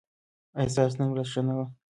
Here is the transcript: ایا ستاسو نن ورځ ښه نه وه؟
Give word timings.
ایا 0.57 0.71
ستاسو 0.73 0.95
نن 0.99 1.09
ورځ 1.11 1.27
ښه 1.33 1.41
نه 1.47 1.53
وه؟ 1.57 1.65